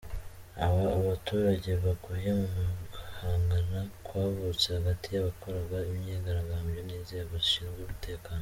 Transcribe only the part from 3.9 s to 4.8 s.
kwavutse